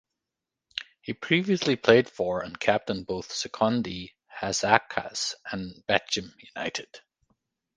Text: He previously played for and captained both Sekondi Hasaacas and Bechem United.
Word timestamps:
He 0.99 1.13
previously 1.13 1.75
played 1.75 2.09
for 2.09 2.41
and 2.41 2.59
captained 2.59 3.05
both 3.05 3.29
Sekondi 3.31 4.15
Hasaacas 4.41 5.35
and 5.51 5.83
Bechem 5.87 6.33
United. 6.55 7.01